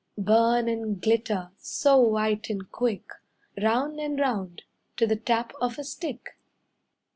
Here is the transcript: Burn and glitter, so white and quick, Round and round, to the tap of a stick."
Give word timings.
Burn 0.17 0.67
and 0.67 0.99
glitter, 0.99 1.51
so 1.59 1.97
white 1.99 2.49
and 2.49 2.71
quick, 2.71 3.05
Round 3.61 3.99
and 3.99 4.19
round, 4.19 4.63
to 4.97 5.05
the 5.05 5.15
tap 5.15 5.53
of 5.61 5.77
a 5.77 5.83
stick." 5.83 6.39